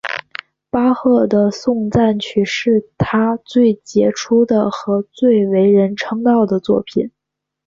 [0.71, 7.11] 巴赫的颂赞曲是他最杰出的和最为人称道的作品。